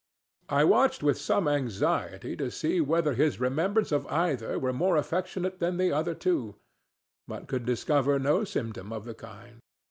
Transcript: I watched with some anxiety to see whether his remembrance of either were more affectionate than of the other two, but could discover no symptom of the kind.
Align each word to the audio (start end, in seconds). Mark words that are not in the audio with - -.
I 0.49 0.63
watched 0.63 1.03
with 1.03 1.19
some 1.21 1.47
anxiety 1.47 2.35
to 2.37 2.49
see 2.49 2.81
whether 2.81 3.13
his 3.13 3.39
remembrance 3.39 3.91
of 3.91 4.07
either 4.07 4.57
were 4.57 4.73
more 4.73 4.97
affectionate 4.97 5.59
than 5.59 5.73
of 5.75 5.77
the 5.77 5.91
other 5.91 6.15
two, 6.15 6.55
but 7.27 7.47
could 7.47 7.67
discover 7.67 8.17
no 8.17 8.43
symptom 8.43 8.91
of 8.91 9.05
the 9.05 9.13
kind. 9.13 9.59